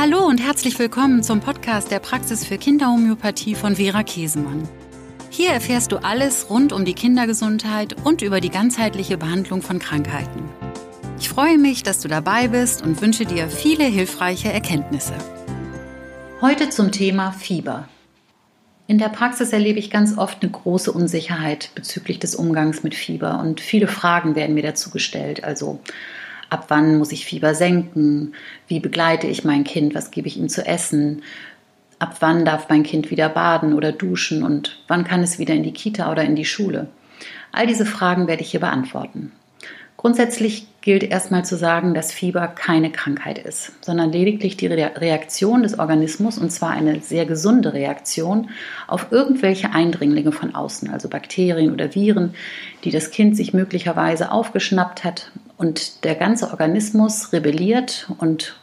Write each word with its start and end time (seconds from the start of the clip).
Hallo 0.00 0.24
und 0.24 0.38
herzlich 0.38 0.78
willkommen 0.78 1.24
zum 1.24 1.40
Podcast 1.40 1.90
der 1.90 1.98
Praxis 1.98 2.46
für 2.46 2.56
Kinderhomöopathie 2.56 3.56
von 3.56 3.74
Vera 3.74 4.04
Käsemann. 4.04 4.68
Hier 5.28 5.50
erfährst 5.50 5.90
du 5.90 5.96
alles 5.96 6.48
rund 6.50 6.72
um 6.72 6.84
die 6.84 6.94
Kindergesundheit 6.94 7.96
und 8.04 8.22
über 8.22 8.40
die 8.40 8.48
ganzheitliche 8.48 9.18
Behandlung 9.18 9.60
von 9.60 9.80
Krankheiten. 9.80 10.48
Ich 11.18 11.28
freue 11.28 11.58
mich, 11.58 11.82
dass 11.82 11.98
du 11.98 12.06
dabei 12.06 12.46
bist 12.46 12.80
und 12.80 13.02
wünsche 13.02 13.24
dir 13.24 13.48
viele 13.48 13.86
hilfreiche 13.86 14.52
Erkenntnisse. 14.52 15.14
Heute 16.40 16.70
zum 16.70 16.92
Thema 16.92 17.32
Fieber. 17.32 17.88
In 18.86 18.98
der 18.98 19.08
Praxis 19.08 19.52
erlebe 19.52 19.80
ich 19.80 19.90
ganz 19.90 20.16
oft 20.16 20.42
eine 20.42 20.52
große 20.52 20.92
Unsicherheit 20.92 21.70
bezüglich 21.74 22.20
des 22.20 22.36
Umgangs 22.36 22.84
mit 22.84 22.94
Fieber 22.94 23.40
und 23.40 23.60
viele 23.60 23.88
Fragen 23.88 24.36
werden 24.36 24.54
mir 24.54 24.62
dazu 24.62 24.90
gestellt. 24.90 25.42
Also 25.42 25.80
ab 26.50 26.66
wann 26.68 26.98
muss 26.98 27.12
ich 27.12 27.26
Fieber 27.26 27.54
senken, 27.54 28.34
wie 28.66 28.80
begleite 28.80 29.26
ich 29.26 29.44
mein 29.44 29.64
Kind, 29.64 29.94
was 29.94 30.10
gebe 30.10 30.28
ich 30.28 30.36
ihm 30.36 30.48
zu 30.48 30.66
essen, 30.66 31.22
ab 31.98 32.16
wann 32.20 32.44
darf 32.44 32.68
mein 32.68 32.82
Kind 32.82 33.10
wieder 33.10 33.28
baden 33.28 33.74
oder 33.74 33.92
duschen 33.92 34.42
und 34.42 34.82
wann 34.88 35.04
kann 35.04 35.22
es 35.22 35.38
wieder 35.38 35.54
in 35.54 35.62
die 35.62 35.72
Kita 35.72 36.10
oder 36.10 36.22
in 36.22 36.36
die 36.36 36.44
Schule. 36.44 36.88
All 37.52 37.66
diese 37.66 37.86
Fragen 37.86 38.26
werde 38.26 38.42
ich 38.42 38.50
hier 38.50 38.60
beantworten. 38.60 39.32
Grundsätzlich 39.96 40.68
gilt 40.80 41.02
erstmal 41.02 41.44
zu 41.44 41.56
sagen, 41.56 41.92
dass 41.92 42.12
Fieber 42.12 42.46
keine 42.46 42.92
Krankheit 42.92 43.36
ist, 43.36 43.72
sondern 43.84 44.12
lediglich 44.12 44.56
die 44.56 44.68
Reaktion 44.68 45.64
des 45.64 45.76
Organismus, 45.76 46.38
und 46.38 46.52
zwar 46.52 46.70
eine 46.70 47.00
sehr 47.00 47.26
gesunde 47.26 47.72
Reaktion 47.72 48.50
auf 48.86 49.08
irgendwelche 49.10 49.72
Eindringlinge 49.72 50.30
von 50.30 50.54
außen, 50.54 50.88
also 50.88 51.08
Bakterien 51.08 51.72
oder 51.72 51.96
Viren, 51.96 52.34
die 52.84 52.92
das 52.92 53.10
Kind 53.10 53.36
sich 53.36 53.52
möglicherweise 53.52 54.30
aufgeschnappt 54.30 55.02
hat. 55.02 55.32
Und 55.58 56.04
der 56.04 56.14
ganze 56.14 56.50
Organismus 56.50 57.32
rebelliert 57.32 58.10
und 58.18 58.56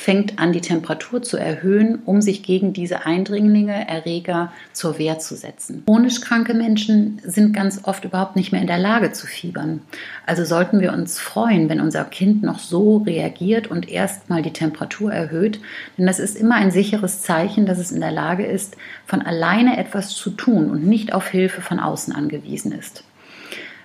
fängt 0.00 0.38
an, 0.38 0.52
die 0.52 0.62
Temperatur 0.62 1.22
zu 1.22 1.36
erhöhen, 1.36 1.98
um 2.06 2.22
sich 2.22 2.42
gegen 2.42 2.72
diese 2.72 3.04
Eindringlinge, 3.04 3.86
Erreger 3.86 4.50
zur 4.72 4.98
Wehr 4.98 5.18
zu 5.18 5.36
setzen. 5.36 5.82
Chronisch 5.84 6.22
kranke 6.22 6.54
Menschen 6.54 7.20
sind 7.22 7.52
ganz 7.52 7.82
oft 7.84 8.06
überhaupt 8.06 8.34
nicht 8.34 8.50
mehr 8.50 8.62
in 8.62 8.66
der 8.66 8.78
Lage 8.78 9.12
zu 9.12 9.26
fiebern. 9.26 9.82
Also 10.24 10.46
sollten 10.46 10.80
wir 10.80 10.94
uns 10.94 11.18
freuen, 11.18 11.68
wenn 11.68 11.82
unser 11.82 12.04
Kind 12.04 12.42
noch 12.42 12.60
so 12.60 12.98
reagiert 12.98 13.66
und 13.66 13.90
erstmal 13.90 14.40
die 14.40 14.54
Temperatur 14.54 15.12
erhöht, 15.12 15.60
denn 15.98 16.06
das 16.06 16.18
ist 16.18 16.34
immer 16.34 16.54
ein 16.54 16.70
sicheres 16.70 17.20
Zeichen, 17.20 17.66
dass 17.66 17.78
es 17.78 17.92
in 17.92 18.00
der 18.00 18.12
Lage 18.12 18.46
ist, 18.46 18.78
von 19.04 19.20
alleine 19.20 19.76
etwas 19.76 20.14
zu 20.14 20.30
tun 20.30 20.70
und 20.70 20.86
nicht 20.86 21.12
auf 21.12 21.28
Hilfe 21.28 21.60
von 21.60 21.78
außen 21.78 22.14
angewiesen 22.14 22.72
ist. 22.72 23.04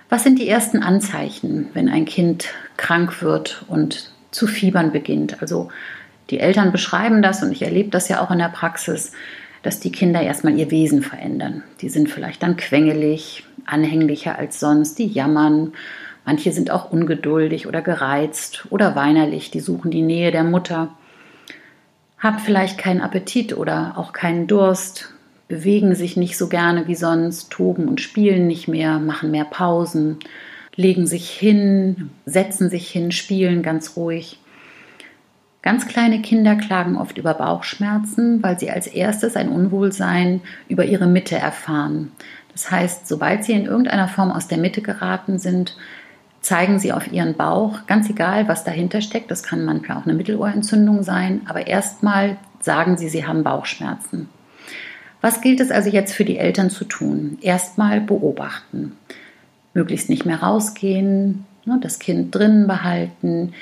Was 0.08 0.22
sind 0.22 0.38
die 0.38 0.48
ersten 0.48 0.82
Anzeichen, 0.82 1.68
wenn 1.74 1.88
ein 1.88 2.04
Kind 2.04 2.48
krank 2.76 3.22
wird 3.22 3.64
und 3.66 4.12
zu 4.30 4.46
fiebern 4.46 4.92
beginnt? 4.92 5.42
Also 5.42 5.68
die 6.30 6.38
Eltern 6.38 6.70
beschreiben 6.70 7.22
das 7.22 7.42
und 7.42 7.50
ich 7.50 7.62
erlebe 7.62 7.90
das 7.90 8.08
ja 8.08 8.20
auch 8.22 8.30
in 8.30 8.38
der 8.38 8.48
Praxis, 8.48 9.12
dass 9.62 9.80
die 9.80 9.90
Kinder 9.90 10.20
erstmal 10.20 10.56
ihr 10.56 10.70
Wesen 10.70 11.02
verändern. 11.02 11.64
Die 11.80 11.88
sind 11.88 12.08
vielleicht 12.08 12.42
dann 12.42 12.56
quengelig, 12.56 13.44
anhänglicher 13.64 14.38
als 14.38 14.60
sonst, 14.60 14.98
die 15.00 15.06
jammern. 15.06 15.72
Manche 16.24 16.52
sind 16.52 16.70
auch 16.70 16.92
ungeduldig 16.92 17.66
oder 17.66 17.82
gereizt 17.82 18.66
oder 18.70 18.94
weinerlich, 18.94 19.50
die 19.50 19.60
suchen 19.60 19.90
die 19.90 20.02
Nähe 20.02 20.30
der 20.30 20.44
Mutter, 20.44 20.90
haben 22.18 22.38
vielleicht 22.38 22.78
keinen 22.78 23.00
Appetit 23.00 23.56
oder 23.56 23.94
auch 23.96 24.12
keinen 24.12 24.46
Durst, 24.46 25.15
bewegen 25.48 25.94
sich 25.94 26.16
nicht 26.16 26.36
so 26.36 26.48
gerne 26.48 26.88
wie 26.88 26.94
sonst, 26.94 27.50
toben 27.50 27.88
und 27.88 28.00
spielen 28.00 28.46
nicht 28.46 28.68
mehr, 28.68 28.98
machen 28.98 29.30
mehr 29.30 29.44
Pausen, 29.44 30.18
legen 30.74 31.06
sich 31.06 31.30
hin, 31.30 32.10
setzen 32.24 32.68
sich 32.68 32.88
hin, 32.88 33.12
spielen 33.12 33.62
ganz 33.62 33.96
ruhig. 33.96 34.38
Ganz 35.62 35.88
kleine 35.88 36.22
Kinder 36.22 36.54
klagen 36.54 36.96
oft 36.96 37.18
über 37.18 37.34
Bauchschmerzen, 37.34 38.42
weil 38.42 38.58
sie 38.58 38.70
als 38.70 38.86
erstes 38.86 39.34
ein 39.34 39.48
Unwohlsein 39.48 40.40
über 40.68 40.84
ihre 40.84 41.06
Mitte 41.06 41.36
erfahren. 41.36 42.12
Das 42.52 42.70
heißt, 42.70 43.08
sobald 43.08 43.44
sie 43.44 43.52
in 43.52 43.66
irgendeiner 43.66 44.08
Form 44.08 44.30
aus 44.30 44.48
der 44.48 44.58
Mitte 44.58 44.80
geraten 44.80 45.38
sind, 45.38 45.76
zeigen 46.40 46.78
sie 46.78 46.92
auf 46.92 47.12
ihren 47.12 47.34
Bauch, 47.34 47.80
ganz 47.88 48.08
egal, 48.08 48.46
was 48.46 48.62
dahinter 48.62 49.00
steckt. 49.00 49.30
Das 49.30 49.42
kann 49.42 49.64
manchmal 49.64 49.98
auch 49.98 50.04
eine 50.04 50.14
Mittelohrentzündung 50.14 51.02
sein, 51.02 51.40
aber 51.46 51.66
erstmal 51.66 52.36
sagen 52.60 52.96
sie, 52.96 53.08
sie 53.08 53.26
haben 53.26 53.42
Bauchschmerzen. 53.42 54.28
Was 55.26 55.40
gilt 55.40 55.58
es 55.58 55.72
also 55.72 55.90
jetzt 55.90 56.12
für 56.12 56.24
die 56.24 56.38
Eltern 56.38 56.70
zu 56.70 56.84
tun? 56.84 57.38
Erstmal 57.40 58.00
beobachten. 58.00 58.92
Möglichst 59.74 60.08
nicht 60.08 60.24
mehr 60.24 60.40
rausgehen, 60.40 61.44
ne, 61.64 61.80
das 61.82 61.98
Kind 61.98 62.32
drinnen 62.32 62.68
behalten, 62.68 63.52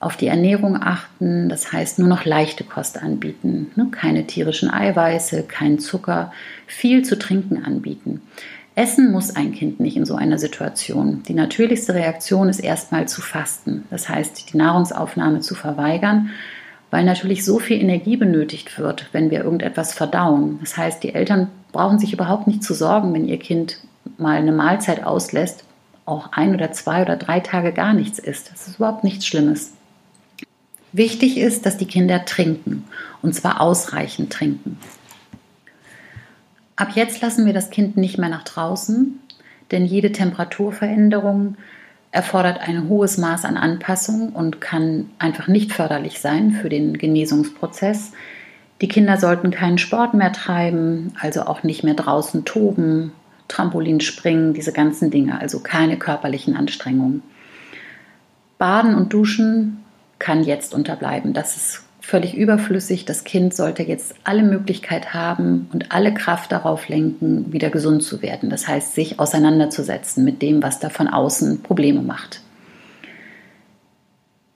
auf 0.00 0.16
die 0.16 0.26
Ernährung 0.26 0.76
achten, 0.76 1.48
das 1.48 1.72
heißt 1.72 2.00
nur 2.00 2.08
noch 2.08 2.24
leichte 2.24 2.64
Kost 2.64 3.00
anbieten, 3.00 3.70
ne? 3.76 3.86
keine 3.92 4.26
tierischen 4.26 4.68
Eiweiße, 4.68 5.44
kein 5.44 5.78
Zucker, 5.78 6.32
viel 6.66 7.04
zu 7.04 7.16
trinken 7.16 7.62
anbieten. 7.64 8.20
Essen 8.74 9.12
muss 9.12 9.36
ein 9.36 9.52
Kind 9.52 9.78
nicht 9.78 9.96
in 9.96 10.06
so 10.06 10.16
einer 10.16 10.38
Situation. 10.38 11.22
Die 11.28 11.34
natürlichste 11.34 11.94
Reaktion 11.94 12.48
ist 12.48 12.58
erstmal 12.58 13.06
zu 13.06 13.22
fasten, 13.22 13.84
das 13.88 14.08
heißt 14.08 14.52
die 14.52 14.56
Nahrungsaufnahme 14.56 15.42
zu 15.42 15.54
verweigern, 15.54 16.30
weil 16.90 17.04
natürlich 17.04 17.44
so 17.44 17.58
viel 17.58 17.80
Energie 17.80 18.16
benötigt 18.16 18.78
wird, 18.78 19.08
wenn 19.12 19.30
wir 19.30 19.42
irgendetwas 19.42 19.92
verdauen. 19.92 20.58
Das 20.60 20.76
heißt, 20.76 21.02
die 21.02 21.14
Eltern 21.14 21.48
brauchen 21.72 21.98
sich 21.98 22.12
überhaupt 22.12 22.46
nicht 22.46 22.62
zu 22.62 22.74
sorgen, 22.74 23.12
wenn 23.12 23.26
ihr 23.26 23.38
Kind 23.38 23.78
mal 24.18 24.36
eine 24.36 24.52
Mahlzeit 24.52 25.04
auslässt, 25.04 25.64
auch 26.06 26.32
ein 26.32 26.54
oder 26.54 26.72
zwei 26.72 27.02
oder 27.02 27.16
drei 27.16 27.40
Tage 27.40 27.72
gar 27.72 27.94
nichts 27.94 28.18
isst. 28.18 28.50
Das 28.52 28.68
ist 28.68 28.76
überhaupt 28.76 29.04
nichts 29.04 29.26
Schlimmes. 29.26 29.72
Wichtig 30.92 31.38
ist, 31.38 31.66
dass 31.66 31.76
die 31.76 31.86
Kinder 31.86 32.24
trinken 32.24 32.84
und 33.22 33.34
zwar 33.34 33.60
ausreichend 33.60 34.32
trinken. 34.32 34.78
Ab 36.76 36.90
jetzt 36.94 37.20
lassen 37.20 37.46
wir 37.46 37.52
das 37.52 37.70
Kind 37.70 37.96
nicht 37.96 38.18
mehr 38.18 38.28
nach 38.28 38.44
draußen, 38.44 39.18
denn 39.70 39.86
jede 39.86 40.12
Temperaturveränderung 40.12 41.56
erfordert 42.14 42.60
ein 42.60 42.88
hohes 42.88 43.18
Maß 43.18 43.44
an 43.44 43.56
Anpassung 43.56 44.28
und 44.28 44.60
kann 44.60 45.10
einfach 45.18 45.48
nicht 45.48 45.72
förderlich 45.72 46.20
sein 46.20 46.52
für 46.52 46.68
den 46.68 46.96
Genesungsprozess. 46.96 48.12
Die 48.80 48.86
Kinder 48.86 49.16
sollten 49.16 49.50
keinen 49.50 49.78
Sport 49.78 50.14
mehr 50.14 50.32
treiben, 50.32 51.12
also 51.20 51.42
auch 51.42 51.64
nicht 51.64 51.82
mehr 51.82 51.94
draußen 51.94 52.44
toben, 52.44 53.12
Trampolin 53.48 54.00
springen, 54.00 54.54
diese 54.54 54.72
ganzen 54.72 55.10
Dinge, 55.10 55.40
also 55.40 55.58
keine 55.58 55.98
körperlichen 55.98 56.56
Anstrengungen. 56.56 57.24
Baden 58.58 58.94
und 58.94 59.12
Duschen 59.12 59.82
kann 60.20 60.44
jetzt 60.44 60.72
unterbleiben. 60.72 61.32
Das 61.32 61.56
ist 61.56 61.83
völlig 62.04 62.34
überflüssig. 62.34 63.04
Das 63.04 63.24
Kind 63.24 63.54
sollte 63.54 63.82
jetzt 63.82 64.14
alle 64.24 64.42
Möglichkeit 64.42 65.14
haben 65.14 65.68
und 65.72 65.92
alle 65.92 66.12
Kraft 66.12 66.52
darauf 66.52 66.88
lenken, 66.88 67.52
wieder 67.52 67.70
gesund 67.70 68.02
zu 68.02 68.22
werden. 68.22 68.50
Das 68.50 68.68
heißt, 68.68 68.94
sich 68.94 69.18
auseinanderzusetzen 69.18 70.24
mit 70.24 70.42
dem, 70.42 70.62
was 70.62 70.80
da 70.80 70.90
von 70.90 71.08
außen 71.08 71.62
Probleme 71.62 72.02
macht. 72.02 72.40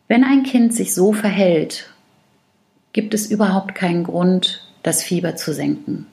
Wenn 0.08 0.24
ein 0.24 0.42
Kind 0.42 0.74
sich 0.74 0.94
so 0.94 1.12
verhält, 1.12 1.90
gibt 2.92 3.14
es 3.14 3.30
überhaupt 3.30 3.74
keinen 3.74 4.04
Grund, 4.04 4.66
das 4.82 5.02
Fieber 5.02 5.36
zu 5.36 5.52
senken. 5.52 6.06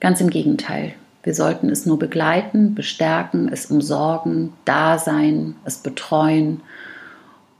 Ganz 0.00 0.20
im 0.20 0.30
Gegenteil. 0.30 0.94
Wir 1.22 1.34
sollten 1.34 1.68
es 1.68 1.86
nur 1.86 1.98
begleiten, 1.98 2.74
bestärken, 2.74 3.48
es 3.52 3.66
umsorgen, 3.66 4.52
da 4.64 4.98
sein, 4.98 5.56
es 5.64 5.78
betreuen 5.78 6.60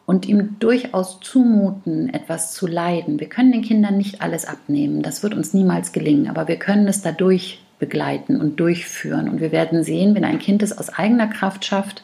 und 0.08 0.26
ihm 0.26 0.56
durchaus 0.58 1.20
zumuten, 1.20 2.08
etwas 2.08 2.54
zu 2.54 2.66
leiden. 2.66 3.20
Wir 3.20 3.28
können 3.28 3.52
den 3.52 3.60
Kindern 3.60 3.98
nicht 3.98 4.22
alles 4.22 4.46
abnehmen, 4.46 5.02
das 5.02 5.22
wird 5.22 5.34
uns 5.34 5.52
niemals 5.52 5.92
gelingen, 5.92 6.30
aber 6.30 6.48
wir 6.48 6.56
können 6.56 6.88
es 6.88 7.02
dadurch 7.02 7.62
begleiten 7.78 8.40
und 8.40 8.58
durchführen. 8.58 9.28
Und 9.28 9.42
wir 9.42 9.52
werden 9.52 9.84
sehen, 9.84 10.14
wenn 10.14 10.24
ein 10.24 10.38
Kind 10.38 10.62
es 10.62 10.76
aus 10.76 10.88
eigener 10.88 11.26
Kraft 11.26 11.66
schafft, 11.66 12.02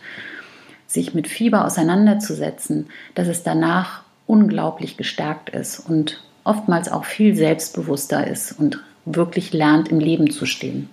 sich 0.87 1.15
mit 1.15 1.27
Fieber 1.29 1.65
auseinanderzusetzen, 1.65 2.89
dass 3.15 3.27
es 3.27 3.43
danach 3.43 4.03
unglaublich 4.27 4.99
gestärkt 4.99 5.49
ist 5.49 5.81
und 5.81 6.23
oftmals 6.45 6.93
auch 6.93 7.07
viel 7.07 7.35
selbstbewusster 7.35 8.27
ist 8.27 8.53
und 8.53 8.81
wirklich 9.07 9.55
lernt, 9.55 9.89
im 9.89 9.99
Leben 9.99 10.31
zu 10.31 10.45
stehen. 10.45 10.91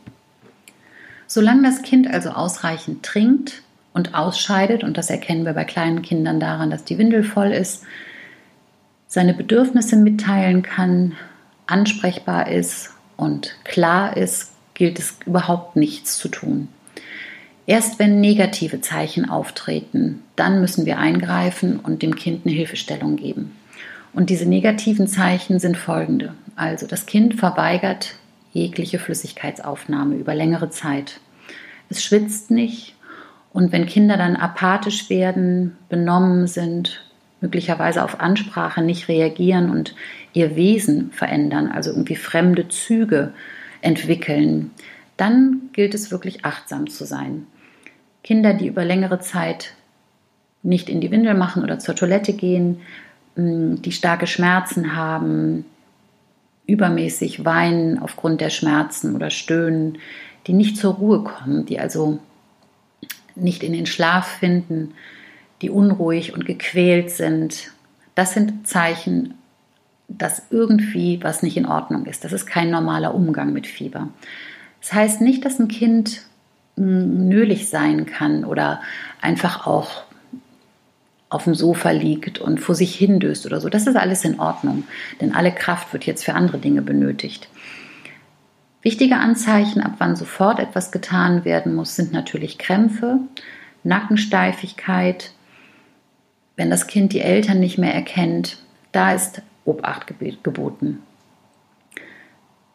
Solange 1.28 1.64
das 1.64 1.82
Kind 1.82 2.10
also 2.10 2.30
ausreichend 2.30 3.04
trinkt, 3.04 3.64
und 3.94 4.16
ausscheidet, 4.16 4.84
und 4.84 4.98
das 4.98 5.10
erkennen 5.10 5.46
wir 5.46 5.54
bei 5.54 5.64
kleinen 5.64 6.02
Kindern 6.02 6.40
daran, 6.40 6.70
dass 6.70 6.84
die 6.84 6.98
Windel 6.98 7.24
voll 7.24 7.52
ist, 7.52 7.84
seine 9.08 9.34
Bedürfnisse 9.34 9.98
mitteilen 9.98 10.62
kann, 10.62 11.14
ansprechbar 11.68 12.50
ist 12.50 12.92
und 13.18 13.56
klar 13.64 14.16
ist, 14.16 14.52
gilt 14.74 15.00
es 15.00 15.18
überhaupt 15.26 15.76
nichts 15.76 16.18
zu 16.18 16.30
tun. 16.30 16.70
Erst 17.66 18.00
wenn 18.00 18.20
negative 18.20 18.82
Zeichen 18.82 19.30
auftreten, 19.30 20.24
dann 20.36 20.62
müssen 20.62 20.86
wir 20.86 20.98
eingreifen 20.98 21.80
und 21.80 22.02
dem 22.02 22.16
Kind 22.16 22.46
eine 22.46 22.56
Hilfestellung 22.56 23.18
geben. 23.18 23.56
Und 24.14 24.30
diese 24.30 24.46
negativen 24.46 25.08
Zeichen 25.08 25.60
sind 25.60 25.78
folgende. 25.78 26.34
Also 26.56 26.88
das 26.88 27.06
Kind 27.06 27.36
verweigert 27.36 28.16
jegliche 28.52 29.00
Flüssigkeitsaufnahme 29.00 30.16
über 30.16 30.36
längere 30.36 30.70
Zeit. 30.70 31.20
Es 31.90 32.04
schwitzt 32.04 32.52
nicht, 32.52 32.96
und 33.54 33.72
wenn 33.72 33.86
Kinder 33.86 34.18
dann 34.18 34.36
apathisch 34.36 35.10
werden, 35.10 35.76
benommen 35.90 36.48
sind, 36.48 37.04
möglicherweise 37.42 38.04
auf 38.04 38.20
Ansprache 38.20 38.82
nicht 38.82 39.08
reagieren 39.08 39.70
und 39.70 39.96
ihr 40.34 40.56
Wesen 40.56 41.12
verändern, 41.12 41.70
also 41.70 41.90
irgendwie 41.92 42.16
fremde 42.16 42.68
Züge 42.70 43.34
entwickeln, 43.82 44.72
dann 45.18 45.70
gilt 45.74 45.94
es 45.94 46.12
wirklich 46.12 46.46
achtsam 46.46 46.90
zu 46.90 47.06
sein. 47.06 47.48
Kinder, 48.24 48.54
die 48.54 48.68
über 48.68 48.86
längere 48.86 49.20
Zeit 49.20 49.74
nicht 50.64 50.90
in 50.90 51.02
die 51.02 51.12
Windel 51.12 51.34
machen 51.34 51.64
oder 51.64 51.80
zur 51.80 51.96
Toilette 51.96 52.34
gehen, 52.34 52.82
mm, 53.36 53.82
die 53.82 53.92
starke 53.92 54.28
Schmerzen 54.28 54.96
haben, 54.96 55.66
übermäßig 56.68 57.44
weinen 57.44 58.00
aufgrund 58.00 58.40
der 58.40 58.52
Schmerzen 58.52 59.16
oder 59.16 59.32
stöhnen, 59.32 59.98
die 60.48 60.54
nicht 60.54 60.78
zur 60.78 60.94
Ruhe 60.94 61.24
kommen, 61.24 61.66
die 61.66 61.80
also 61.80 62.20
nicht 63.42 63.64
in 63.64 63.74
den 63.74 63.86
Schlaf 63.86 64.28
finden, 64.28 64.94
die 65.62 65.70
unruhig 65.70 66.34
und 66.34 66.46
gequält 66.46 67.12
sind. 67.12 67.72
Das 68.16 68.34
sind 68.34 68.68
Zeichen, 68.68 69.36
dass 70.08 70.44
irgendwie 70.50 71.20
was 71.24 71.44
nicht 71.44 71.58
in 71.58 71.66
Ordnung 71.66 72.06
ist. 72.06 72.24
Das 72.24 72.34
ist 72.34 72.46
kein 72.46 72.70
normaler 72.70 73.14
Umgang 73.14 73.54
mit 73.54 73.68
Fieber. 73.68 74.10
Das 74.82 74.94
heißt 74.94 75.22
nicht, 75.22 75.46
dass 75.46 75.60
ein 75.60 75.68
Kind 75.68 76.24
nölig 76.76 77.70
sein 77.70 78.06
kann 78.06 78.44
oder 78.44 78.82
einfach 79.22 79.68
auch 79.68 80.04
auf 81.30 81.46
dem 81.46 81.56
Sofa 81.56 81.92
liegt 81.92 82.40
und 82.40 82.60
vor 82.60 82.76
sich 82.76 82.96
hindöst 82.96 83.46
oder 83.46 83.62
so. 83.62 83.70
Das 83.70 83.88
ist 83.88 83.96
alles 83.96 84.26
in 84.26 84.40
Ordnung, 84.40 84.84
denn 85.22 85.34
alle 85.34 85.54
Kraft 85.54 85.94
wird 85.94 86.06
jetzt 86.06 86.26
für 86.26 86.34
andere 86.34 86.58
Dinge 86.58 86.82
benötigt. 86.82 87.48
Wichtige 88.82 89.18
Anzeichen, 89.18 89.82
ab 89.82 89.94
wann 90.00 90.16
sofort 90.16 90.60
etwas 90.60 90.92
getan 90.92 91.46
werden 91.46 91.76
muss, 91.76 91.96
sind 91.96 92.12
natürlich 92.12 92.58
Krämpfe, 92.58 93.20
Nackensteifigkeit. 93.84 95.32
Wenn 96.56 96.70
das 96.70 96.88
Kind 96.88 97.14
die 97.14 97.22
Eltern 97.22 97.60
nicht 97.60 97.78
mehr 97.78 97.94
erkennt, 97.94 98.58
da 98.92 99.14
ist 99.14 99.42
Obacht 99.66 100.14
geboten. 100.44 101.00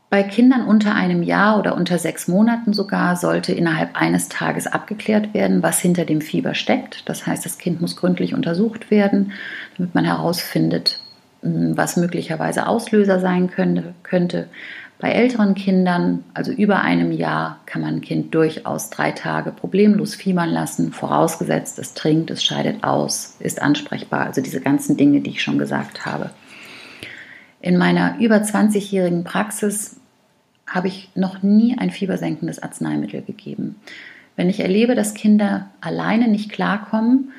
Bei 0.09 0.23
Kindern 0.23 0.65
unter 0.67 0.95
einem 0.95 1.25
Jahr 1.25 1.59
oder 1.59 1.75
unter 1.75 1.99
sechs 1.99 2.29
Monaten 2.29 2.73
sogar 2.73 3.17
sollte 3.17 3.53
innerhalb 3.53 4.01
eines 4.01 4.29
Tages 4.29 4.69
abgeklärt 4.69 5.35
werden, 5.35 5.65
was 5.65 5.81
hinter 5.81 6.05
dem 6.05 6.21
Fieber 6.21 6.55
steckt. 6.55 7.09
Das 7.09 7.27
heißt, 7.27 7.45
das 7.45 7.59
Kind 7.59 7.81
muss 7.81 7.97
gründlich 7.97 8.33
untersucht 8.33 8.93
werden, 8.93 9.33
damit 9.77 9.97
man 9.97 10.05
herausfindet, 10.05 11.01
hm, 11.43 11.77
was 11.77 11.97
möglicherweise 11.97 12.69
Auslöser 12.69 13.19
sein 13.19 13.51
könnte. 14.05 14.49
Bei 14.99 15.11
älteren 15.11 15.55
Kindern, 15.55 16.25
also 16.33 16.53
über 16.53 16.81
einem 16.81 17.13
Jahr, 17.13 17.61
kann 17.67 17.83
man 17.83 17.97
ein 17.97 18.01
Kind 18.01 18.35
durchaus 18.35 18.89
drei 18.89 19.13
Tage 19.13 19.51
problemlos 19.51 20.15
fiebern 20.15 20.49
lassen, 20.49 20.91
vorausgesetzt 20.91 21.79
es 21.79 21.93
trinkt, 21.93 22.31
es 22.31 22.43
scheidet 22.43 22.83
aus, 22.83 23.37
ist 23.41 23.61
ansprechbar. 23.61 24.27
Also 24.27 24.41
diese 24.41 24.61
ganzen 24.61 24.97
Dinge, 24.97 25.21
die 25.21 25.31
ich 25.31 25.43
schon 25.43 25.59
gesagt 25.59 26.07
habe. 26.07 26.31
In 27.61 27.77
meiner 27.77 28.19
über 28.21 28.37
20-jährigen 28.37 29.25
Praxis 29.25 29.97
habe 30.67 30.89
ich 30.89 31.11
noch 31.15 31.43
nie 31.43 31.77
ein 31.77 31.91
fiebersenkendes 31.91 32.63
Arzneimittel 32.63 33.23
gegeben. 33.23 33.77
Wenn 34.35 34.49
ich 34.49 34.61
erlebe, 34.61 34.95
dass 34.95 35.15
Kinder 35.15 35.71
alleine 35.81 36.29
nicht 36.29 36.51
klarkommen, 36.51 37.33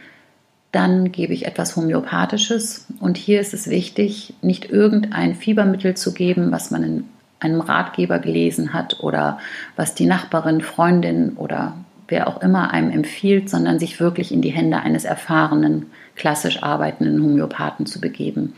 dann 0.72 1.12
gebe 1.12 1.34
ich 1.34 1.46
etwas 1.46 1.76
Homöopathisches. 1.76 2.88
Und 3.00 3.18
hier 3.18 3.42
ist 3.42 3.54
es 3.54 3.70
wichtig, 3.70 4.34
nicht 4.42 4.70
irgendein 4.70 5.34
Fiebermittel 5.34 5.96
zu 5.96 6.14
geben, 6.14 6.52
was 6.52 6.72
man 6.72 6.84
in 6.84 7.04
einem 7.40 7.62
Ratgeber 7.62 8.20
gelesen 8.20 8.74
hat 8.74 9.00
oder 9.02 9.40
was 9.76 9.96
die 9.96 10.06
Nachbarin, 10.06 10.62
Freundin 10.62 11.34
oder 11.38 11.74
wer 12.08 12.28
auch 12.28 12.42
immer 12.42 12.72
einem 12.72 12.92
empfiehlt, 12.92 13.50
sondern 13.50 13.80
sich 13.80 14.00
wirklich 14.00 14.32
in 14.32 14.42
die 14.42 14.50
Hände 14.50 14.80
eines 14.80 15.04
erfahrenen, 15.04 15.88
klassisch 16.16 16.64
arbeitenden 16.64 17.22
Homöopathen 17.22 17.86
zu 17.86 18.00
begeben. 18.02 18.54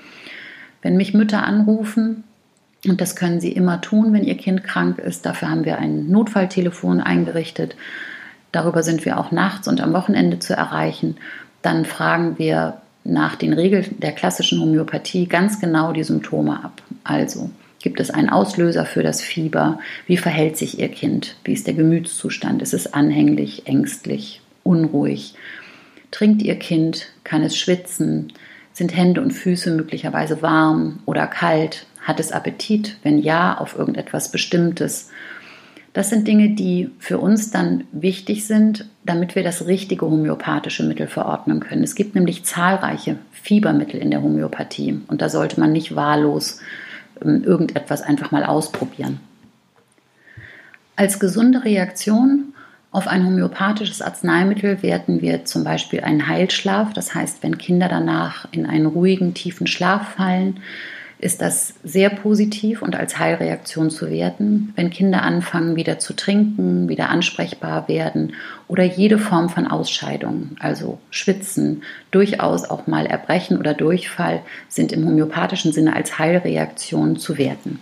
Wenn 0.82 0.98
mich 0.98 1.14
Mütter 1.14 1.44
anrufen, 1.44 2.24
und 2.88 3.02
das 3.02 3.16
können 3.16 3.42
sie 3.42 3.52
immer 3.52 3.82
tun, 3.82 4.14
wenn 4.14 4.24
ihr 4.24 4.38
Kind 4.38 4.64
krank 4.64 5.00
ist, 5.00 5.26
dafür 5.26 5.50
haben 5.50 5.66
wir 5.66 5.80
ein 5.80 6.10
Notfalltelefon 6.10 7.02
eingerichtet. 7.02 7.76
Darüber 8.54 8.84
sind 8.84 9.04
wir 9.04 9.20
auch 9.20 9.32
nachts 9.32 9.68
und 9.68 9.82
am 9.82 9.94
Wochenende 9.94 10.40
zu 10.40 10.54
erreichen. 10.54 11.18
Dann 11.62 11.84
fragen 11.84 12.38
wir 12.38 12.78
nach 13.04 13.36
den 13.36 13.54
Regeln 13.54 14.00
der 14.00 14.14
klassischen 14.14 14.62
Homöopathie 14.62 15.28
ganz 15.28 15.60
genau 15.60 15.92
die 15.92 16.04
Symptome 16.04 16.64
ab. 16.64 16.82
Also 17.04 17.50
Gibt 17.82 18.02
es 18.02 18.10
einen 18.10 18.30
Auslöser 18.30 18.86
für 18.86 19.04
das 19.04 19.22
Fieber? 19.22 19.80
Wie 20.06 20.18
verhält 20.18 20.58
sich 20.58 20.80
Ihr 20.80 20.90
Kind? 20.90 21.38
Wie 21.46 21.54
ist 21.54 21.66
der 21.66 21.74
Gemütszustand? 21.74 22.62
Ist 22.62 22.74
es 22.74 22.94
anhänglich, 22.94 23.68
ängstlich, 23.68 24.42
unruhig? 24.64 25.36
Trinkt 26.12 26.42
Ihr 26.42 26.58
Kind? 26.58 27.08
Kann 27.24 27.42
es 27.42 27.56
schwitzen? 27.56 28.34
Sind 28.74 28.96
Hände 28.96 29.22
und 29.22 29.32
Füße 29.32 29.72
möglicherweise 29.72 30.42
warm 30.42 31.00
oder 31.06 31.26
kalt? 31.26 31.86
Hat 32.02 32.20
es 32.20 32.34
Appetit? 32.34 32.98
Wenn 33.04 33.20
ja, 33.20 33.58
auf 33.58 33.78
irgendetwas 33.78 34.32
Bestimmtes? 34.32 35.10
Das 35.94 36.10
sind 36.10 36.28
Dinge, 36.28 36.50
die 36.50 36.92
für 37.00 37.18
uns 37.18 37.50
dann 37.50 37.86
wichtig 37.92 38.46
sind, 38.46 38.86
damit 39.06 39.36
wir 39.36 39.44
das 39.44 39.68
richtige 39.68 40.06
homöopathische 40.06 40.84
Mittel 40.84 41.08
verordnen 41.08 41.62
können. 41.62 41.84
Es 41.84 41.96
gibt 41.96 42.14
nämlich 42.14 42.44
zahlreiche 42.44 43.18
Fiebermittel 43.32 44.00
in 44.00 44.12
der 44.12 44.22
Homöopathie 44.22 45.00
und 45.08 45.22
da 45.22 45.30
sollte 45.30 45.60
man 45.60 45.72
nicht 45.72 45.96
wahllos 45.96 46.60
irgendetwas 47.22 48.02
einfach 48.02 48.32
mal 48.32 48.44
ausprobieren. 48.44 49.20
Als 50.96 51.20
gesunde 51.20 51.64
Reaktion 51.64 52.54
auf 52.92 53.08
ein 53.08 53.26
homöopathisches 53.26 54.02
Arzneimittel 54.02 54.82
werten 54.82 55.22
wir 55.22 55.46
zum 55.46 55.64
Beispiel 55.64 56.02
einen 56.02 56.28
Heilschlaf. 56.28 56.92
Das 56.94 57.14
heißt, 57.14 57.44
wenn 57.44 57.58
Kinder 57.58 57.88
danach 57.88 58.48
in 58.52 58.66
einen 58.66 58.88
ruhigen, 58.88 59.34
tiefen 59.34 59.68
Schlaf 59.68 60.16
fallen, 60.16 60.60
ist 61.20 61.42
das 61.42 61.74
sehr 61.84 62.10
positiv 62.10 62.82
und 62.82 62.96
als 62.96 63.20
Heilreaktion 63.20 63.90
zu 63.90 64.10
werten. 64.10 64.72
Wenn 64.78 64.90
Kinder 64.90 65.22
anfangen, 65.22 65.76
wieder 65.76 66.00
zu 66.00 66.16
trinken, 66.16 66.88
wieder 66.88 67.10
ansprechbar 67.10 67.90
werden 67.90 68.34
oder 68.70 68.84
jede 68.84 69.20
Form 69.20 69.50
von 69.50 69.68
Ausscheidung, 69.68 70.52
also 70.60 70.98
Schwitzen, 71.12 71.84
durchaus 72.12 72.64
auch 72.64 72.88
mal 72.88 73.06
Erbrechen 73.06 73.58
oder 73.58 73.74
Durchfall, 73.74 74.42
sind 74.70 74.94
im 74.94 75.06
homöopathischen 75.06 75.74
Sinne 75.74 75.94
als 75.94 76.18
Heilreaktion 76.20 77.18
zu 77.18 77.38
werten. 77.38 77.80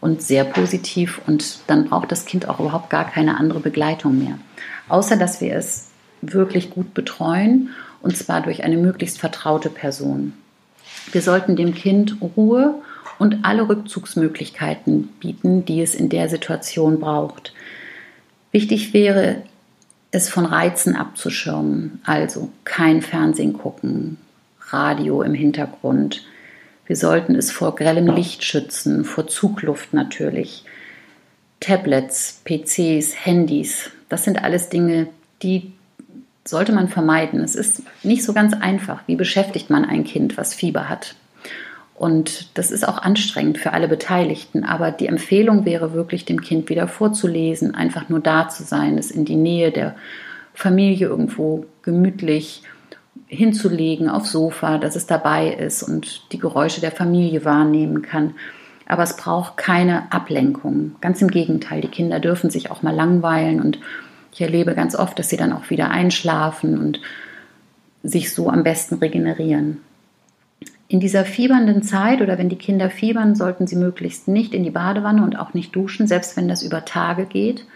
Und 0.00 0.22
sehr 0.22 0.44
positiv 0.44 1.20
und 1.26 1.58
dann 1.66 1.86
braucht 1.86 2.12
das 2.12 2.26
Kind 2.26 2.48
auch 2.48 2.60
überhaupt 2.60 2.90
gar 2.90 3.10
keine 3.10 3.38
andere 3.38 3.58
Begleitung 3.58 4.20
mehr. 4.20 4.38
Außer 4.88 5.16
dass 5.16 5.40
wir 5.40 5.56
es 5.56 5.90
wirklich 6.22 6.70
gut 6.70 6.94
betreuen 6.94 7.70
und 8.02 8.16
zwar 8.16 8.40
durch 8.40 8.62
eine 8.62 8.76
möglichst 8.76 9.18
vertraute 9.18 9.68
Person. 9.68 10.34
Wir 11.12 11.22
sollten 11.22 11.56
dem 11.56 11.74
Kind 11.74 12.16
Ruhe 12.36 12.74
und 13.18 13.44
alle 13.44 13.68
Rückzugsmöglichkeiten 13.68 15.08
bieten, 15.20 15.64
die 15.64 15.80
es 15.80 15.94
in 15.94 16.08
der 16.08 16.28
Situation 16.28 17.00
braucht. 17.00 17.52
Wichtig 18.52 18.92
wäre, 18.94 19.42
es 20.10 20.28
von 20.28 20.46
Reizen 20.46 20.96
abzuschirmen, 20.96 22.00
also 22.04 22.50
kein 22.64 23.02
Fernsehen 23.02 23.52
gucken, 23.52 24.16
Radio 24.70 25.22
im 25.22 25.34
Hintergrund. 25.34 26.24
Wir 26.86 26.96
sollten 26.96 27.34
es 27.34 27.50
vor 27.50 27.74
grellem 27.74 28.06
Licht 28.06 28.44
schützen, 28.44 29.04
vor 29.04 29.26
Zugluft 29.26 29.92
natürlich. 29.92 30.64
Tablets, 31.60 32.40
PCs, 32.44 33.26
Handys, 33.26 33.90
das 34.08 34.24
sind 34.24 34.42
alles 34.42 34.68
Dinge, 34.70 35.08
die 35.42 35.72
sollte 36.48 36.72
man 36.72 36.88
vermeiden. 36.88 37.40
Es 37.40 37.54
ist 37.54 37.82
nicht 38.02 38.24
so 38.24 38.32
ganz 38.32 38.54
einfach. 38.54 39.00
Wie 39.06 39.16
beschäftigt 39.16 39.70
man 39.70 39.84
ein 39.84 40.04
Kind, 40.04 40.36
was 40.36 40.54
Fieber 40.54 40.88
hat? 40.88 41.14
Und 41.94 42.56
das 42.56 42.70
ist 42.70 42.86
auch 42.86 42.98
anstrengend 42.98 43.58
für 43.58 43.72
alle 43.72 43.88
Beteiligten. 43.88 44.64
Aber 44.64 44.92
die 44.92 45.08
Empfehlung 45.08 45.64
wäre 45.64 45.92
wirklich, 45.92 46.24
dem 46.24 46.40
Kind 46.40 46.68
wieder 46.68 46.86
vorzulesen, 46.86 47.74
einfach 47.74 48.08
nur 48.08 48.20
da 48.20 48.48
zu 48.48 48.62
sein, 48.62 48.98
es 48.98 49.10
in 49.10 49.24
die 49.24 49.36
Nähe 49.36 49.72
der 49.72 49.96
Familie 50.54 51.08
irgendwo 51.08 51.66
gemütlich 51.82 52.62
hinzulegen, 53.26 54.08
aufs 54.08 54.32
Sofa, 54.32 54.78
dass 54.78 54.96
es 54.96 55.06
dabei 55.06 55.48
ist 55.48 55.82
und 55.82 56.32
die 56.32 56.38
Geräusche 56.38 56.80
der 56.80 56.92
Familie 56.92 57.44
wahrnehmen 57.44 58.02
kann. 58.02 58.34
Aber 58.86 59.02
es 59.02 59.16
braucht 59.16 59.56
keine 59.56 60.10
Ablenkung. 60.12 60.94
Ganz 61.00 61.20
im 61.20 61.28
Gegenteil, 61.28 61.80
die 61.80 61.88
Kinder 61.88 62.20
dürfen 62.20 62.48
sich 62.48 62.70
auch 62.70 62.82
mal 62.82 62.94
langweilen 62.94 63.60
und 63.60 63.78
ich 64.32 64.40
erlebe 64.40 64.74
ganz 64.74 64.94
oft, 64.94 65.18
dass 65.18 65.28
sie 65.28 65.36
dann 65.36 65.52
auch 65.52 65.70
wieder 65.70 65.90
einschlafen 65.90 66.78
und 66.78 67.00
sich 68.02 68.32
so 68.32 68.48
am 68.50 68.62
besten 68.62 68.96
regenerieren. 68.96 69.78
In 70.90 71.00
dieser 71.00 71.24
fiebernden 71.24 71.82
Zeit 71.82 72.22
oder 72.22 72.38
wenn 72.38 72.48
die 72.48 72.56
Kinder 72.56 72.88
fiebern, 72.88 73.34
sollten 73.34 73.66
sie 73.66 73.76
möglichst 73.76 74.26
nicht 74.26 74.54
in 74.54 74.64
die 74.64 74.70
Badewanne 74.70 75.22
und 75.22 75.38
auch 75.38 75.52
nicht 75.52 75.76
duschen, 75.76 76.06
selbst 76.06 76.36
wenn 76.36 76.48
das 76.48 76.62
über 76.62 76.86
Tage 76.86 77.26
geht. 77.26 77.66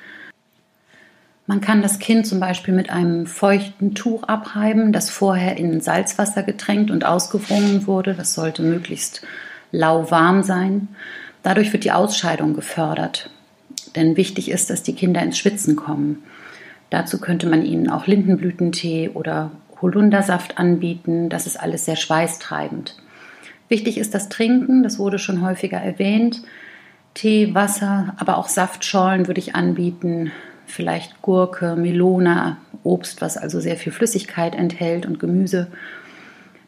Man 1.46 1.60
kann 1.60 1.82
das 1.82 1.98
Kind 1.98 2.26
zum 2.26 2.40
Beispiel 2.40 2.72
mit 2.72 2.88
einem 2.88 3.26
feuchten 3.26 3.94
Tuch 3.94 4.22
abreiben, 4.22 4.92
das 4.92 5.10
vorher 5.10 5.58
in 5.58 5.80
Salzwasser 5.80 6.42
getränkt 6.42 6.90
und 6.90 7.04
ausgewrungen 7.04 7.86
wurde. 7.86 8.14
Das 8.14 8.32
sollte 8.32 8.62
möglichst 8.62 9.22
lauwarm 9.72 10.42
sein. 10.42 10.88
Dadurch 11.42 11.72
wird 11.72 11.84
die 11.84 11.92
Ausscheidung 11.92 12.54
gefördert. 12.54 13.28
Denn 13.96 14.16
wichtig 14.16 14.50
ist, 14.50 14.70
dass 14.70 14.82
die 14.82 14.94
Kinder 14.94 15.20
ins 15.22 15.36
Schwitzen 15.36 15.76
kommen. 15.76 16.22
Dazu 16.92 17.18
könnte 17.18 17.48
man 17.48 17.64
ihnen 17.64 17.88
auch 17.88 18.06
Lindenblütentee 18.06 19.08
oder 19.14 19.50
Holundersaft 19.80 20.58
anbieten. 20.58 21.30
Das 21.30 21.46
ist 21.46 21.58
alles 21.58 21.86
sehr 21.86 21.96
schweißtreibend. 21.96 22.96
Wichtig 23.70 23.96
ist 23.96 24.14
das 24.14 24.28
Trinken, 24.28 24.82
das 24.82 24.98
wurde 24.98 25.18
schon 25.18 25.40
häufiger 25.40 25.78
erwähnt. 25.78 26.42
Tee, 27.14 27.54
Wasser, 27.54 28.14
aber 28.18 28.36
auch 28.36 28.46
Saftschorlen 28.46 29.26
würde 29.26 29.40
ich 29.40 29.54
anbieten. 29.54 30.32
Vielleicht 30.66 31.22
Gurke, 31.22 31.76
Melone, 31.76 32.58
Obst, 32.84 33.22
was 33.22 33.38
also 33.38 33.58
sehr 33.58 33.76
viel 33.76 33.90
Flüssigkeit 33.90 34.54
enthält 34.54 35.06
und 35.06 35.18
Gemüse. 35.18 35.68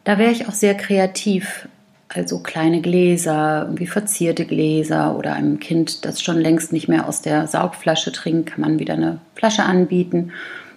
Da 0.04 0.16
wäre 0.16 0.32
ich 0.32 0.48
auch 0.48 0.54
sehr 0.54 0.74
kreativ. 0.74 1.68
Also 2.14 2.38
kleine 2.38 2.80
Gläser, 2.80 3.62
irgendwie 3.62 3.88
verzierte 3.88 4.44
Gläser 4.44 5.18
oder 5.18 5.34
einem 5.34 5.58
Kind, 5.58 6.04
das 6.04 6.22
schon 6.22 6.38
längst 6.38 6.72
nicht 6.72 6.86
mehr 6.86 7.08
aus 7.08 7.22
der 7.22 7.48
Saugflasche 7.48 8.12
trinkt, 8.12 8.50
kann 8.50 8.60
man 8.60 8.78
wieder 8.78 8.94
eine 8.94 9.18
Flasche 9.34 9.64
anbieten. 9.64 10.30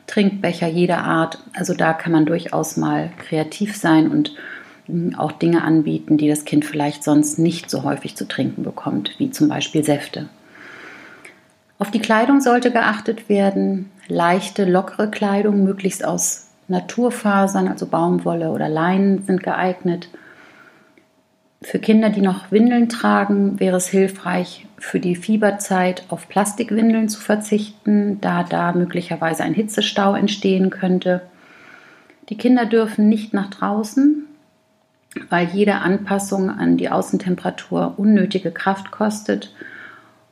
Trinkbecher 0.07 0.67
jeder 0.67 1.03
Art. 1.03 1.37
Also 1.53 1.75
da 1.75 1.93
kann 1.93 2.11
man 2.11 2.25
durchaus 2.25 2.75
mal 2.75 3.11
kreativ 3.19 3.75
sein 3.75 4.09
und 4.09 4.33
hm, 4.87 5.13
auch 5.13 5.31
Dinge 5.31 5.61
anbieten, 5.61 6.17
die 6.17 6.27
das 6.27 6.43
Kind 6.43 6.65
vielleicht 6.65 7.03
sonst 7.03 7.37
nicht 7.37 7.69
so 7.69 7.83
häufig 7.83 8.15
zu 8.15 8.27
trinken 8.27 8.63
bekommt, 8.63 9.11
wie 9.19 9.29
zum 9.29 9.47
Beispiel 9.47 9.83
Säfte. 9.83 10.29
Auf 11.77 11.91
die 11.91 11.99
Kleidung 11.99 12.41
sollte 12.41 12.71
geachtet 12.71 13.29
werden. 13.29 13.91
Leichte, 14.07 14.65
lockere 14.65 15.11
Kleidung, 15.11 15.63
möglichst 15.63 16.03
aus 16.03 16.47
Naturfasern, 16.67 17.67
also 17.67 17.85
Baumwolle 17.85 18.49
oder 18.49 18.69
Leinen 18.69 19.21
sind 19.23 19.43
geeignet. 19.43 20.09
Für 21.61 21.79
Kinder, 21.79 22.09
die 22.09 22.21
noch 22.21 22.51
Windeln 22.51 22.87
tragen, 22.87 23.59
wäre 23.59 23.77
es 23.77 23.87
hilfreich, 23.87 24.67
für 24.77 24.99
die 24.99 25.15
Fieberzeit 25.15 26.03
auf 26.09 26.29
Plastikwindeln 26.29 27.09
zu 27.09 27.19
verzichten, 27.19 28.21
da 28.21 28.43
da 28.43 28.73
möglicherweise 28.73 29.43
ein 29.43 29.55
Hitzestau 29.55 30.13
entstehen 30.13 30.69
könnte. 30.69 31.21
Die 32.29 32.37
Kinder 32.37 32.65
dürfen 32.65 33.09
nicht 33.09 33.33
nach 33.33 33.49
draußen, 33.49 34.25
weil 35.29 35.47
jede 35.47 35.75
Anpassung 35.75 36.51
an 36.51 36.77
die 36.77 36.89
Außentemperatur 36.89 37.95
unnötige 37.97 38.51
Kraft 38.51 38.91
kostet. 38.91 39.51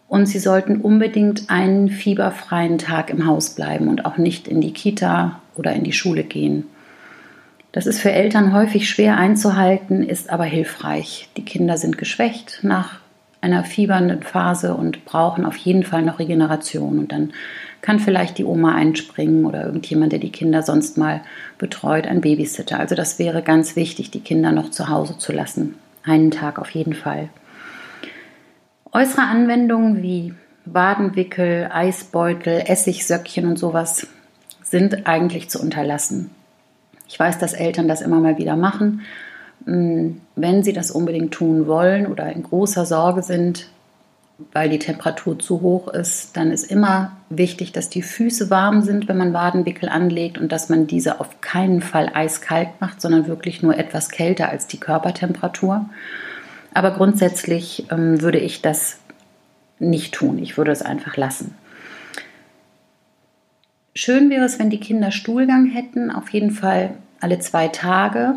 Und 0.07 0.27
sie 0.27 0.37
sollten 0.37 0.81
unbedingt 0.81 1.49
einen 1.49 1.89
fieberfreien 1.89 2.77
Tag 2.77 3.09
im 3.09 3.25
Haus 3.25 3.55
bleiben 3.55 3.87
und 3.87 4.05
auch 4.05 4.17
nicht 4.17 4.47
in 4.47 4.61
die 4.61 4.73
Kita 4.73 5.41
oder 5.55 5.73
in 5.73 5.83
die 5.83 5.93
Schule 5.93 6.23
gehen. 6.23 6.65
Das 7.75 7.87
ist 7.87 7.99
für 7.99 8.13
Eltern 8.13 8.53
häufig 8.53 8.87
schwer 8.87 9.17
einzuhalten, 9.17 10.01
ist 10.01 10.29
aber 10.29 10.45
hilfreich. 10.45 11.27
Die 11.35 11.43
Kinder 11.43 11.75
sind 11.77 11.97
geschwächt 11.97 12.59
nach 12.61 13.01
einer 13.41 13.65
fiebernden 13.65 14.23
Phase 14.23 14.75
und 14.75 15.03
brauchen 15.03 15.45
auf 15.45 15.57
jeden 15.57 15.83
Fall 15.83 16.01
noch 16.01 16.17
Regeneration. 16.17 16.99
Und 16.99 17.11
dann 17.11 17.33
kann 17.81 17.99
vielleicht 17.99 18.37
die 18.37 18.45
Oma 18.45 18.73
einspringen 18.75 19.43
oder 19.43 19.65
irgendjemand, 19.65 20.13
der 20.13 20.19
die 20.19 20.31
Kinder 20.31 20.63
sonst 20.63 20.97
mal 20.97 21.19
betreut, 21.57 22.07
ein 22.07 22.21
Babysitter. 22.21 22.79
Also 22.79 22.95
das 22.95 23.19
wäre 23.19 23.41
ganz 23.41 23.75
wichtig, 23.75 24.09
die 24.09 24.21
Kinder 24.21 24.53
noch 24.53 24.71
zu 24.71 24.87
Hause 24.87 25.17
zu 25.17 25.33
lassen. 25.33 25.75
Einen 26.05 26.31
Tag 26.31 26.59
auf 26.59 26.69
jeden 26.69 26.93
Fall. 26.93 27.27
Äußere 28.93 29.23
Anwendungen 29.23 30.01
wie 30.01 30.33
Wadenwickel, 30.63 31.69
Eisbeutel, 31.73 32.63
Essigsöckchen 32.67 33.45
und 33.45 33.59
sowas 33.59 34.07
sind 34.63 35.07
eigentlich 35.07 35.49
zu 35.49 35.59
unterlassen. 35.59 36.29
Ich 37.07 37.19
weiß, 37.19 37.37
dass 37.37 37.53
Eltern 37.53 37.87
das 37.87 38.01
immer 38.01 38.19
mal 38.19 38.37
wieder 38.37 38.55
machen. 38.55 39.01
Mm, 39.65 40.17
wenn 40.35 40.63
sie 40.63 40.73
das 40.73 40.91
unbedingt 40.91 41.33
tun 41.33 41.67
wollen 41.67 42.07
oder 42.07 42.31
in 42.31 42.43
großer 42.43 42.85
Sorge 42.85 43.23
sind, 43.23 43.69
weil 44.51 44.69
die 44.69 44.79
Temperatur 44.79 45.39
zu 45.39 45.61
hoch 45.61 45.87
ist, 45.87 46.35
dann 46.35 46.51
ist 46.51 46.69
immer 46.69 47.13
wichtig, 47.29 47.71
dass 47.71 47.89
die 47.89 48.01
Füße 48.01 48.49
warm 48.49 48.81
sind, 48.81 49.07
wenn 49.07 49.17
man 49.17 49.33
Wadenwickel 49.33 49.87
anlegt 49.87 50.37
und 50.37 50.51
dass 50.51 50.67
man 50.67 50.87
diese 50.87 51.21
auf 51.21 51.39
keinen 51.39 51.81
Fall 51.81 52.11
eiskalt 52.13 52.69
macht, 52.81 53.01
sondern 53.01 53.27
wirklich 53.27 53.63
nur 53.63 53.77
etwas 53.77 54.09
kälter 54.09 54.49
als 54.49 54.67
die 54.67 54.79
Körpertemperatur. 54.79 55.89
Aber 56.73 56.91
grundsätzlich 56.91 57.87
ähm, 57.89 58.21
würde 58.21 58.39
ich 58.39 58.61
das 58.61 58.97
nicht 59.79 60.13
tun. 60.13 60.37
Ich 60.39 60.57
würde 60.57 60.71
es 60.71 60.81
einfach 60.81 61.15
lassen. 61.15 61.55
Schön 63.97 64.29
wäre 64.29 64.43
es, 64.43 64.59
wenn 64.59 64.69
die 64.69 64.79
Kinder 64.79 65.09
Stuhlgang 65.09 65.67
hätten, 65.67 66.11
auf 66.11 66.29
jeden 66.29 66.51
Fall 66.51 66.91
alle 67.21 67.39
zwei 67.39 67.69
Tage. 67.69 68.35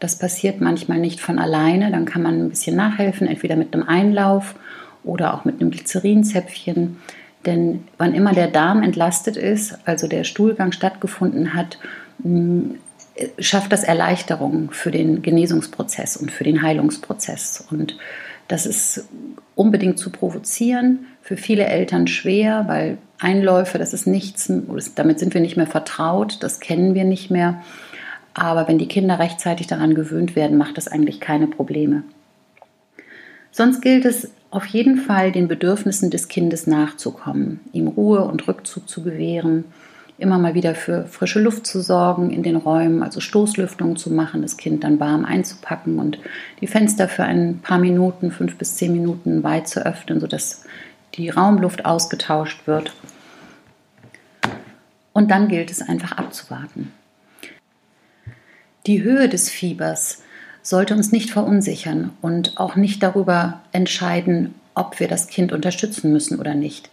Das 0.00 0.18
passiert 0.18 0.60
manchmal 0.60 0.98
nicht 0.98 1.20
von 1.20 1.38
alleine, 1.38 1.92
dann 1.92 2.04
kann 2.04 2.22
man 2.22 2.40
ein 2.40 2.48
bisschen 2.48 2.74
nachhelfen, 2.74 3.28
entweder 3.28 3.54
mit 3.54 3.72
einem 3.72 3.88
Einlauf 3.88 4.56
oder 5.04 5.34
auch 5.34 5.44
mit 5.44 5.60
einem 5.60 5.70
Glycerinzäpfchen. 5.70 6.96
Denn 7.46 7.84
wann 7.96 8.12
immer 8.12 8.32
der 8.32 8.48
Darm 8.48 8.82
entlastet 8.82 9.36
ist, 9.36 9.78
also 9.84 10.08
der 10.08 10.24
Stuhlgang 10.24 10.72
stattgefunden 10.72 11.54
hat, 11.54 11.78
mm, 12.18 12.72
schafft 13.38 13.70
das 13.70 13.84
Erleichterung 13.84 14.72
für 14.72 14.90
den 14.90 15.22
Genesungsprozess 15.22 16.16
und 16.16 16.32
für 16.32 16.42
den 16.42 16.60
Heilungsprozess. 16.60 17.68
Und 17.70 17.96
das 18.52 18.66
ist 18.66 19.06
unbedingt 19.54 19.98
zu 19.98 20.10
provozieren, 20.10 21.06
für 21.22 21.38
viele 21.38 21.64
Eltern 21.64 22.06
schwer, 22.06 22.64
weil 22.68 22.98
Einläufe, 23.18 23.78
das 23.78 23.94
ist 23.94 24.06
nichts, 24.06 24.52
damit 24.94 25.18
sind 25.18 25.32
wir 25.32 25.40
nicht 25.40 25.56
mehr 25.56 25.66
vertraut, 25.66 26.36
das 26.40 26.60
kennen 26.60 26.94
wir 26.94 27.04
nicht 27.04 27.30
mehr. 27.30 27.62
Aber 28.34 28.68
wenn 28.68 28.76
die 28.76 28.88
Kinder 28.88 29.18
rechtzeitig 29.18 29.68
daran 29.68 29.94
gewöhnt 29.94 30.36
werden, 30.36 30.58
macht 30.58 30.76
das 30.76 30.86
eigentlich 30.86 31.18
keine 31.18 31.46
Probleme. 31.46 32.02
Sonst 33.52 33.80
gilt 33.80 34.04
es 34.04 34.30
auf 34.50 34.66
jeden 34.66 34.98
Fall, 34.98 35.32
den 35.32 35.48
Bedürfnissen 35.48 36.10
des 36.10 36.28
Kindes 36.28 36.66
nachzukommen, 36.66 37.60
ihm 37.72 37.88
Ruhe 37.88 38.20
und 38.20 38.46
Rückzug 38.48 38.86
zu 38.86 39.02
gewähren, 39.02 39.64
immer 40.22 40.38
mal 40.38 40.54
wieder 40.54 40.74
für 40.74 41.04
frische 41.04 41.40
Luft 41.40 41.66
zu 41.66 41.82
sorgen 41.82 42.30
in 42.30 42.42
den 42.42 42.56
Räumen, 42.56 43.02
also 43.02 43.20
Stoßlüftung 43.20 43.96
zu 43.96 44.10
machen, 44.10 44.40
das 44.40 44.56
Kind 44.56 44.84
dann 44.84 44.98
warm 45.00 45.24
einzupacken 45.24 45.98
und 45.98 46.18
die 46.60 46.66
Fenster 46.66 47.08
für 47.08 47.24
ein 47.24 47.58
paar 47.60 47.78
Minuten, 47.78 48.30
fünf 48.30 48.56
bis 48.56 48.76
zehn 48.76 48.92
Minuten 48.92 49.42
weit 49.42 49.68
zu 49.68 49.84
öffnen, 49.84 50.20
sodass 50.20 50.64
die 51.14 51.28
Raumluft 51.28 51.84
ausgetauscht 51.84 52.66
wird. 52.66 52.94
Und 55.12 55.30
dann 55.30 55.48
gilt 55.48 55.70
es 55.70 55.82
einfach 55.82 56.12
abzuwarten. 56.12 56.92
Die 58.86 59.02
Höhe 59.02 59.28
des 59.28 59.50
Fiebers 59.50 60.22
sollte 60.62 60.94
uns 60.94 61.12
nicht 61.12 61.30
verunsichern 61.30 62.12
und 62.22 62.58
auch 62.58 62.76
nicht 62.76 63.02
darüber 63.02 63.60
entscheiden, 63.72 64.54
ob 64.74 65.00
wir 65.00 65.08
das 65.08 65.26
Kind 65.26 65.52
unterstützen 65.52 66.12
müssen 66.12 66.38
oder 66.40 66.54
nicht. 66.54 66.90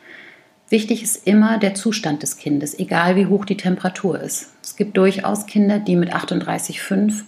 Wichtig 0.69 1.01
ist 1.01 1.27
immer 1.27 1.57
der 1.57 1.73
Zustand 1.73 2.21
des 2.21 2.37
Kindes, 2.37 2.77
egal 2.77 3.15
wie 3.15 3.25
hoch 3.25 3.45
die 3.45 3.57
Temperatur 3.57 4.19
ist. 4.19 4.51
Es 4.61 4.75
gibt 4.75 4.97
durchaus 4.97 5.47
Kinder, 5.47 5.79
die 5.79 5.95
mit 5.95 6.13
38,5 6.13 7.23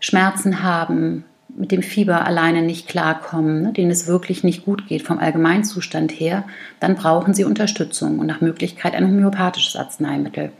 Schmerzen 0.00 0.62
haben, 0.62 1.24
mit 1.48 1.72
dem 1.72 1.82
Fieber 1.82 2.26
alleine 2.26 2.60
nicht 2.60 2.86
klarkommen, 2.86 3.62
ne, 3.62 3.72
denen 3.72 3.90
es 3.90 4.06
wirklich 4.06 4.44
nicht 4.44 4.66
gut 4.66 4.86
geht 4.86 5.02
vom 5.02 5.18
Allgemeinzustand 5.18 6.12
her, 6.12 6.44
dann 6.78 6.94
brauchen 6.94 7.32
sie 7.32 7.44
Unterstützung 7.44 8.18
und 8.18 8.26
nach 8.26 8.42
Möglichkeit 8.42 8.94
ein 8.94 9.06
homöopathisches 9.06 9.74
Arzneimittel. 9.74 10.52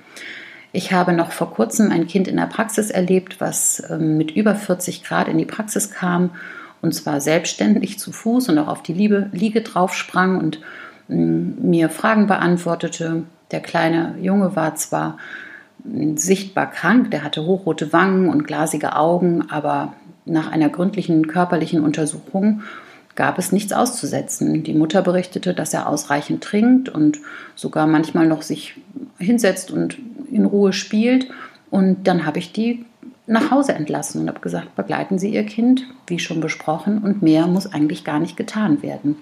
Ich 0.73 0.93
habe 0.93 1.13
noch 1.13 1.33
vor 1.33 1.53
kurzem 1.53 1.91
ein 1.91 2.07
Kind 2.07 2.27
in 2.27 2.37
der 2.37 2.47
Praxis 2.47 2.91
erlebt, 2.91 3.37
was 3.39 3.83
ähm, 3.91 4.17
mit 4.17 4.31
über 4.31 4.55
40 4.55 5.05
Grad 5.05 5.29
in 5.29 5.39
die 5.39 5.45
Praxis 5.45 5.91
kam 5.91 6.31
und 6.81 6.95
zwar 6.95 7.21
selbstständig 7.21 7.99
zu 7.99 8.13
Fuß 8.13 8.49
und 8.49 8.59
auch 8.59 8.69
auf 8.69 8.83
die 8.83 8.93
Liege 8.95 9.61
draufsprang 9.61 10.39
und 10.39 10.57
ähm, 10.57 10.63
mir 11.09 11.89
Fragen 11.89 12.27
beantwortete. 12.27 13.25
Der 13.51 13.61
kleine 13.61 14.17
Junge 14.21 14.55
war 14.57 14.75
zwar 14.75 15.19
sichtbar 16.17 16.71
krank, 16.71 17.11
der 17.11 17.25
hatte 17.25 17.45
hochrote 17.45 17.93
Wangen 17.93 18.29
und 18.29 18.47
glasige 18.47 18.97
Augen, 18.97 19.51
aber 19.51 19.95
nach 20.25 20.51
einer 20.51 20.69
gründlichen 20.69 21.27
körperlichen 21.27 21.83
Untersuchung 21.83 22.63
gab 23.15 23.39
es 23.39 23.51
nichts 23.51 23.73
auszusetzen. 23.73 24.63
Die 24.63 24.75
Mutter 24.75 25.03
berichtete, 25.03 25.55
dass 25.55 25.75
er 25.75 25.89
ausreichend 25.89 26.45
trinkt 26.45 26.89
und 26.89 27.19
sogar 27.57 27.87
manchmal 27.87 28.27
noch 28.27 28.43
sich 28.43 28.77
hinsetzt 29.19 29.73
und 29.73 29.99
in 30.31 30.45
Ruhe 30.45 30.73
spielt. 30.73 31.29
Und 31.71 32.07
dann 32.07 32.27
habe 32.27 32.39
ich 32.39 32.53
die 32.53 32.85
nach 33.27 33.51
Hause 33.51 33.75
entlassen 33.75 34.21
und 34.21 34.29
habe 34.29 34.41
gesagt, 34.41 34.77
begleiten 34.77 35.19
Sie 35.19 35.35
Ihr 35.35 35.45
Kind, 35.45 35.83
wie 36.07 36.19
schon 36.19 36.41
besprochen, 36.41 36.99
und 36.99 37.21
mehr 37.21 37.47
muss 37.47 37.73
eigentlich 37.73 38.05
gar 38.05 38.21
nicht 38.21 38.37
getan 38.37 38.83
werden. 38.83 39.17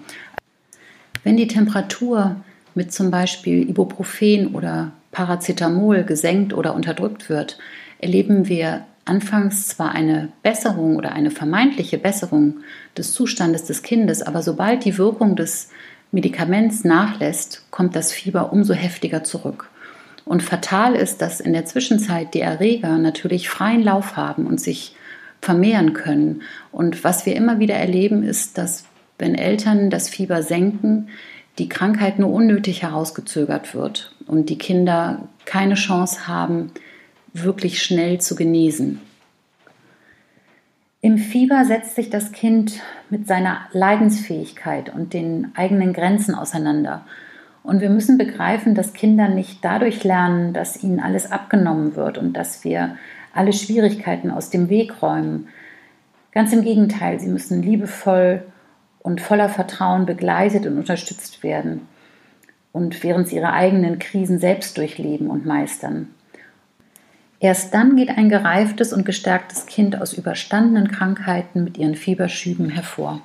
Wenn 1.23 1.37
die 1.37 1.47
Temperatur 1.47 2.37
mit 2.75 2.93
zum 2.93 3.11
Beispiel 3.11 3.67
Ibuprofen 3.69 4.55
oder 4.55 4.91
Paracetamol 5.11 6.03
gesenkt 6.03 6.53
oder 6.53 6.75
unterdrückt 6.75 7.29
wird, 7.29 7.57
erleben 7.99 8.47
wir 8.47 8.85
anfangs 9.05 9.67
zwar 9.67 9.91
eine 9.91 10.29
Besserung 10.43 10.97
oder 10.97 11.13
eine 11.13 11.31
vermeintliche 11.31 11.97
Besserung 11.97 12.57
des 12.97 13.13
Zustandes 13.13 13.63
des 13.63 13.81
Kindes, 13.81 14.21
aber 14.21 14.41
sobald 14.41 14.85
die 14.85 14.97
Wirkung 14.97 15.35
des 15.35 15.69
Medikaments 16.11 16.83
nachlässt, 16.83 17.65
kommt 17.71 17.95
das 17.95 18.11
Fieber 18.11 18.51
umso 18.51 18.73
heftiger 18.73 19.23
zurück. 19.23 19.69
Und 20.25 20.43
fatal 20.43 20.93
ist, 20.95 21.21
dass 21.21 21.39
in 21.39 21.53
der 21.53 21.65
Zwischenzeit 21.65 22.33
die 22.33 22.41
Erreger 22.41 22.97
natürlich 22.97 23.49
freien 23.49 23.81
Lauf 23.81 24.17
haben 24.17 24.45
und 24.45 24.59
sich 24.59 24.95
vermehren 25.41 25.93
können. 25.93 26.41
Und 26.71 27.03
was 27.03 27.25
wir 27.25 27.35
immer 27.35 27.59
wieder 27.59 27.75
erleben, 27.75 28.23
ist, 28.23 28.57
dass 28.57 28.83
wenn 29.17 29.35
Eltern 29.35 29.89
das 29.89 30.09
Fieber 30.09 30.43
senken, 30.43 31.09
die 31.57 31.69
Krankheit 31.69 32.19
nur 32.19 32.31
unnötig 32.31 32.83
herausgezögert 32.83 33.73
wird 33.73 34.13
und 34.27 34.49
die 34.49 34.57
Kinder 34.57 35.27
keine 35.45 35.73
Chance 35.73 36.27
haben, 36.27 36.71
wirklich 37.33 37.81
schnell 37.81 38.19
zu 38.19 38.35
genesen. 38.35 39.01
Im 41.01 41.17
Fieber 41.17 41.63
setzt 41.65 41.95
sich 41.95 42.09
das 42.09 42.31
Kind 42.31 42.81
mit 43.09 43.27
seiner 43.27 43.61
Leidensfähigkeit 43.71 44.93
und 44.93 45.13
den 45.13 45.51
eigenen 45.55 45.93
Grenzen 45.93 46.35
auseinander. 46.35 47.05
Und 47.63 47.81
wir 47.81 47.89
müssen 47.89 48.17
begreifen, 48.17 48.75
dass 48.75 48.93
Kinder 48.93 49.27
nicht 49.27 49.63
dadurch 49.63 50.03
lernen, 50.03 50.53
dass 50.53 50.83
ihnen 50.83 50.99
alles 50.99 51.31
abgenommen 51.31 51.95
wird 51.95 52.17
und 52.17 52.33
dass 52.33 52.63
wir 52.63 52.97
alle 53.33 53.53
Schwierigkeiten 53.53 54.31
aus 54.31 54.49
dem 54.49 54.69
Weg 54.69 55.01
räumen. 55.01 55.47
Ganz 56.31 56.51
im 56.51 56.63
Gegenteil, 56.63 57.19
sie 57.19 57.29
müssen 57.29 57.61
liebevoll 57.61 58.41
und 58.99 59.21
voller 59.21 59.49
Vertrauen 59.49 60.05
begleitet 60.05 60.65
und 60.65 60.77
unterstützt 60.77 61.43
werden 61.43 61.87
und 62.71 63.03
während 63.03 63.27
sie 63.27 63.37
ihre 63.37 63.53
eigenen 63.53 63.99
Krisen 63.99 64.39
selbst 64.39 64.77
durchleben 64.77 65.27
und 65.29 65.45
meistern. 65.45 66.09
Erst 67.39 67.73
dann 67.73 67.95
geht 67.95 68.09
ein 68.09 68.29
gereiftes 68.29 68.93
und 68.93 69.05
gestärktes 69.05 69.67
Kind 69.67 69.99
aus 70.01 70.13
überstandenen 70.13 70.91
Krankheiten 70.91 71.63
mit 71.63 71.77
ihren 71.77 71.95
Fieberschüben 71.95 72.69
hervor. 72.69 73.21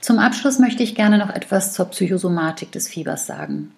Zum 0.00 0.18
Abschluss 0.18 0.58
möchte 0.58 0.82
ich 0.82 0.94
gerne 0.94 1.18
noch 1.18 1.30
etwas 1.30 1.74
zur 1.74 1.86
Psychosomatik 1.86 2.72
des 2.72 2.88
Fiebers 2.88 3.26
sagen. 3.26 3.72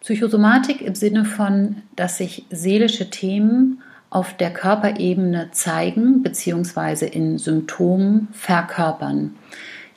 Psychosomatik 0.00 0.82
im 0.82 0.94
Sinne 0.94 1.24
von, 1.24 1.82
dass 1.96 2.18
sich 2.18 2.44
seelische 2.50 3.10
Themen 3.10 3.82
auf 4.10 4.36
der 4.36 4.52
Körperebene 4.52 5.48
zeigen 5.50 6.22
bzw. 6.22 7.06
in 7.06 7.38
Symptomen 7.38 8.28
verkörpern. 8.32 9.34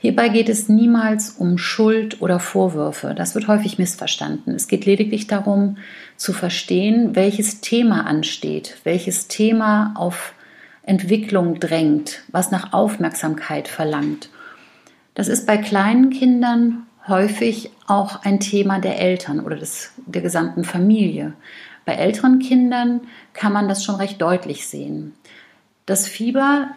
Hierbei 0.02 0.30
geht 0.30 0.48
es 0.48 0.70
niemals 0.70 1.32
um 1.32 1.58
Schuld 1.58 2.22
oder 2.22 2.40
Vorwürfe. 2.40 3.14
Das 3.14 3.36
wird 3.36 3.50
häufig 3.50 3.78
missverstanden. 3.78 4.56
Es 4.56 4.70
geht 4.70 4.86
lediglich 4.86 5.28
darum, 5.28 5.78
zu 6.16 6.32
verstehen, 6.32 7.16
welches 7.18 7.60
Thema 7.60 8.06
ansteht, 8.06 8.78
welches 8.86 9.28
Thema 9.28 9.94
auf 9.96 10.34
Entwicklung 10.84 11.60
drängt, 11.60 12.24
was 12.30 12.50
nach 12.50 12.72
Aufmerksamkeit 12.72 13.68
verlangt. 13.68 14.30
Das 15.16 15.28
ist 15.28 15.46
bei 15.46 15.58
kleinen 15.58 16.12
Kindern 16.12 16.88
häufig 17.08 17.72
auch 17.86 18.24
ein 18.24 18.40
Thema 18.40 18.80
der 18.80 19.00
Eltern 19.00 19.42
oder 19.42 19.58
des, 19.58 19.92
der 20.06 20.22
gesamten 20.22 20.64
Familie. 20.64 21.34
Bei 21.86 21.94
älteren 21.94 22.40
Kindern 22.40 23.02
kann 23.34 23.52
man 23.52 23.68
das 23.68 23.84
schon 23.84 23.96
recht 23.96 24.22
deutlich 24.22 24.66
sehen. 24.68 25.14
Das 25.86 26.08
Fieber, 26.08 26.70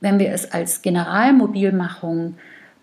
wenn 0.00 0.20
wir 0.20 0.32
es 0.32 0.52
als 0.52 0.82
Generalmobilmachung 0.82 2.36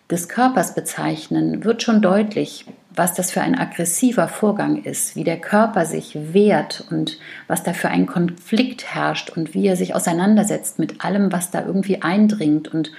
des 0.09 0.29
Körpers 0.29 0.73
bezeichnen, 0.73 1.63
wird 1.63 1.83
schon 1.83 2.01
deutlich, 2.01 2.65
was 2.95 3.13
das 3.13 3.29
für 3.29 3.41
ein 3.41 3.57
aggressiver 3.57 4.27
Vorgang 4.27 4.83
ist, 4.83 5.15
wie 5.15 5.23
der 5.23 5.37
Körper 5.37 5.85
sich 5.85 6.17
wehrt 6.33 6.85
und 6.89 7.19
was 7.47 7.63
da 7.63 7.73
für 7.73 7.89
ein 7.89 8.07
Konflikt 8.07 8.93
herrscht 8.95 9.29
und 9.29 9.53
wie 9.53 9.67
er 9.67 9.75
sich 9.75 9.93
auseinandersetzt 9.93 10.79
mit 10.79 11.03
allem, 11.03 11.31
was 11.31 11.51
da 11.51 11.63
irgendwie 11.65 12.01
eindringt 12.01 12.73
und 12.73 12.91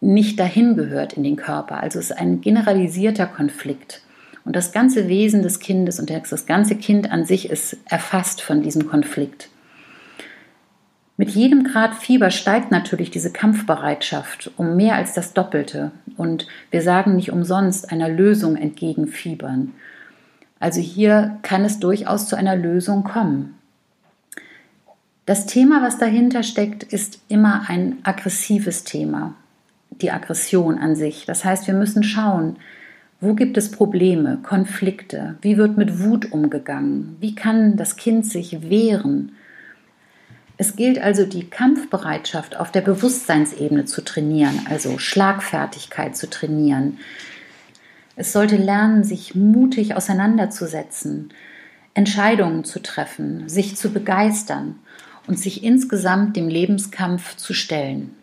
nicht 0.00 0.38
dahin 0.38 0.76
gehört 0.76 1.14
in 1.14 1.22
den 1.22 1.36
Körper. 1.36 1.80
Also 1.80 1.98
es 1.98 2.10
ist 2.10 2.18
ein 2.18 2.40
generalisierter 2.40 3.26
Konflikt. 3.26 4.02
Und 4.44 4.54
das 4.54 4.70
ganze 4.70 5.08
Wesen 5.08 5.42
des 5.42 5.58
Kindes 5.58 5.98
und 5.98 6.10
das 6.10 6.46
ganze 6.46 6.76
Kind 6.76 7.10
an 7.10 7.24
sich 7.24 7.50
ist 7.50 7.78
erfasst 7.86 8.40
von 8.40 8.62
diesem 8.62 8.86
Konflikt. 8.86 9.48
Mit 11.18 11.30
jedem 11.30 11.64
Grad 11.64 11.94
Fieber 11.94 12.30
steigt 12.30 12.70
natürlich 12.70 13.10
diese 13.10 13.32
Kampfbereitschaft 13.32 14.50
um 14.56 14.76
mehr 14.76 14.96
als 14.96 15.14
das 15.14 15.32
Doppelte. 15.32 15.90
Und 16.16 16.46
wir 16.70 16.82
sagen 16.82 17.16
nicht 17.16 17.32
umsonst 17.32 17.90
einer 17.90 18.08
Lösung 18.08 18.56
entgegenfiebern. 18.56 19.72
Also 20.60 20.80
hier 20.80 21.38
kann 21.42 21.64
es 21.64 21.78
durchaus 21.78 22.28
zu 22.28 22.36
einer 22.36 22.56
Lösung 22.56 23.04
kommen. 23.04 23.54
Das 25.24 25.46
Thema, 25.46 25.82
was 25.82 25.98
dahinter 25.98 26.42
steckt, 26.42 26.82
ist 26.82 27.20
immer 27.28 27.64
ein 27.68 27.98
aggressives 28.02 28.84
Thema. 28.84 29.34
Die 29.90 30.10
Aggression 30.10 30.78
an 30.78 30.94
sich. 30.94 31.24
Das 31.24 31.44
heißt, 31.44 31.66
wir 31.66 31.74
müssen 31.74 32.04
schauen, 32.04 32.56
wo 33.20 33.34
gibt 33.34 33.56
es 33.56 33.70
Probleme, 33.70 34.38
Konflikte? 34.42 35.36
Wie 35.40 35.56
wird 35.56 35.78
mit 35.78 36.00
Wut 36.00 36.30
umgegangen? 36.30 37.16
Wie 37.20 37.34
kann 37.34 37.76
das 37.76 37.96
Kind 37.96 38.26
sich 38.26 38.68
wehren? 38.68 39.32
Es 40.58 40.76
gilt 40.76 40.98
also 40.98 41.26
die 41.26 41.48
Kampfbereitschaft 41.48 42.56
auf 42.56 42.72
der 42.72 42.80
Bewusstseinsebene 42.80 43.84
zu 43.84 44.02
trainieren, 44.02 44.66
also 44.68 44.98
Schlagfertigkeit 44.98 46.16
zu 46.16 46.30
trainieren. 46.30 46.98
Es 48.16 48.32
sollte 48.32 48.56
lernen, 48.56 49.04
sich 49.04 49.34
mutig 49.34 49.94
auseinanderzusetzen, 49.94 51.30
Entscheidungen 51.92 52.64
zu 52.64 52.82
treffen, 52.82 53.48
sich 53.48 53.76
zu 53.76 53.92
begeistern 53.92 54.76
und 55.26 55.38
sich 55.38 55.62
insgesamt 55.62 56.36
dem 56.36 56.48
Lebenskampf 56.48 57.36
zu 57.36 57.52
stellen. 57.52 58.14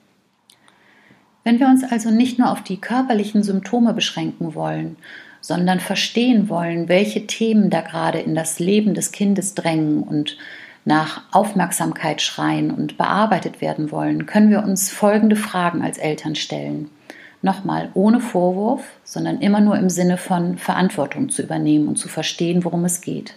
Wenn 1.43 1.59
wir 1.59 1.67
uns 1.67 1.83
also 1.83 2.09
nicht 2.09 2.39
nur 2.39 2.51
auf 2.51 2.63
die 2.63 2.79
körperlichen 2.79 3.43
Symptome 3.43 3.93
beschränken 3.93 4.55
wollen, 4.55 4.95
sondern 5.41 5.81
verstehen 5.81 6.47
wollen, 6.49 6.87
welche 6.87 7.27
Themen 7.27 7.69
da 7.69 7.81
gerade 7.81 8.19
in 8.19 8.33
das 8.33 8.59
Leben 8.59 8.93
des 8.93 9.11
Kindes 9.11 9.53
drängen 9.53 10.01
und 10.01 10.37
nach 10.85 11.23
Aufmerksamkeit 11.31 12.21
schreien 12.21 12.71
und 12.71 12.97
bearbeitet 12.97 13.61
werden 13.61 13.91
wollen, 13.91 14.25
können 14.25 14.49
wir 14.49 14.63
uns 14.63 14.89
folgende 14.89 15.35
Fragen 15.35 15.81
als 15.81 15.97
Eltern 15.97 16.35
stellen. 16.35 16.89
Nochmal, 17.41 17.89
ohne 17.93 18.19
Vorwurf, 18.19 18.83
sondern 19.03 19.39
immer 19.39 19.59
nur 19.59 19.77
im 19.77 19.89
Sinne 19.89 20.17
von 20.17 20.57
Verantwortung 20.57 21.29
zu 21.29 21.41
übernehmen 21.41 21.87
und 21.87 21.97
zu 21.97 22.07
verstehen, 22.07 22.63
worum 22.63 22.85
es 22.85 23.01
geht. 23.01 23.35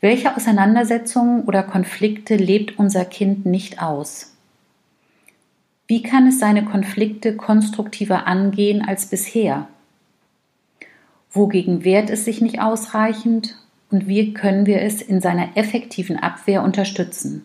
Welche 0.00 0.36
Auseinandersetzungen 0.36 1.44
oder 1.44 1.62
Konflikte 1.62 2.36
lebt 2.36 2.78
unser 2.78 3.04
Kind 3.04 3.46
nicht 3.46 3.82
aus? 3.82 4.34
Wie 5.88 6.02
kann 6.02 6.26
es 6.26 6.38
seine 6.38 6.64
Konflikte 6.64 7.36
konstruktiver 7.36 8.26
angehen 8.26 8.84
als 8.86 9.06
bisher? 9.06 9.68
Wogegen 11.30 11.84
wehrt 11.84 12.10
es 12.10 12.24
sich 12.24 12.40
nicht 12.40 12.60
ausreichend 12.60 13.56
und 13.90 14.08
wie 14.08 14.34
können 14.34 14.66
wir 14.66 14.82
es 14.82 15.00
in 15.00 15.20
seiner 15.20 15.56
effektiven 15.56 16.18
Abwehr 16.18 16.62
unterstützen? 16.62 17.44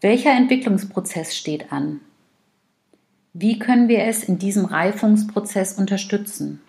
Welcher 0.00 0.32
Entwicklungsprozess 0.32 1.36
steht 1.36 1.72
an? 1.72 2.00
Wie 3.34 3.58
können 3.58 3.88
wir 3.88 4.04
es 4.04 4.24
in 4.24 4.38
diesem 4.38 4.64
Reifungsprozess 4.64 5.74
unterstützen? 5.78 6.60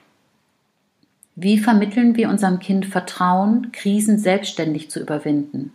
Wie 1.36 1.58
vermitteln 1.58 2.16
wir 2.16 2.30
unserem 2.30 2.60
Kind 2.60 2.86
Vertrauen, 2.86 3.72
Krisen 3.72 4.20
selbstständig 4.20 4.92
zu 4.92 5.00
überwinden? 5.00 5.74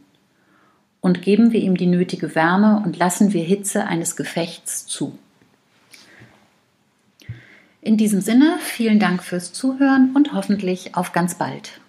Und 1.01 1.23
geben 1.23 1.53
wir 1.53 1.61
ihm 1.61 1.77
die 1.77 1.87
nötige 1.87 2.35
Wärme 2.35 2.83
und 2.85 2.97
lassen 2.97 3.33
wir 3.33 3.43
Hitze 3.43 3.87
eines 3.87 4.17
Gefechts 4.17 4.87
zu? 4.87 5.19
In 7.81 7.97
diesem 7.97 8.21
Sinne, 8.21 8.59
vielen 8.61 8.99
Dank 8.99 9.23
fürs 9.23 9.53
Zuhören 9.53 10.13
und 10.15 10.33
hoffentlich 10.33 10.95
auf 10.95 11.13
ganz 11.13 11.37
bald. 11.37 11.81